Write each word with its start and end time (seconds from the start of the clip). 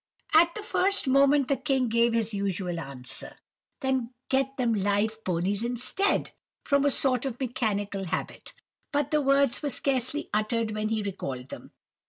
"At 0.33 0.55
the 0.55 0.63
first 0.63 1.05
moment 1.07 1.47
the 1.47 1.55
king 1.57 1.87
gave 1.87 2.13
his 2.13 2.33
usual 2.33 2.79
answer, 2.79 3.35
'Then 3.81 4.09
get 4.29 4.57
them 4.57 4.73
live 4.73 5.23
ponies 5.23 5.63
instead,' 5.63 6.31
from 6.65 6.85
a 6.85 6.89
sort 6.89 7.23
of 7.23 7.39
mechanical 7.39 8.05
habit, 8.05 8.51
but 8.91 9.11
the 9.11 9.21
words 9.21 9.61
were 9.61 9.69
scarcely 9.69 10.27
uttered 10.33 10.71
when 10.71 10.89
he 10.89 11.03
recalled 11.03 11.49
them. 11.49 11.69